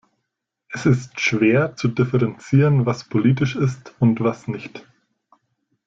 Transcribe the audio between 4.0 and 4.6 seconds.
was